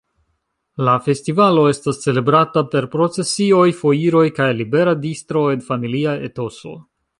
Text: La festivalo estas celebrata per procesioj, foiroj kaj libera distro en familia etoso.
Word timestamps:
La 0.85 0.93
festivalo 1.07 1.65
estas 1.71 1.99
celebrata 2.05 2.63
per 2.71 2.87
procesioj, 2.97 3.67
foiroj 3.83 4.25
kaj 4.41 4.49
libera 4.63 4.97
distro 5.07 5.47
en 5.57 5.65
familia 5.71 6.19
etoso. 6.31 6.77